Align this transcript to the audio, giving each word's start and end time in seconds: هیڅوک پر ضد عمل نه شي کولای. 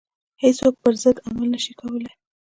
هیڅوک 0.43 0.73
پر 0.83 0.93
ضد 1.03 1.17
عمل 1.27 1.47
نه 1.53 1.59
شي 1.63 1.73
کولای. 1.79 2.13